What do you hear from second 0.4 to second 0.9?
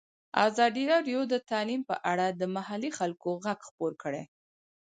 ازادي